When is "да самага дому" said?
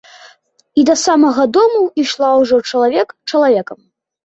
0.89-1.83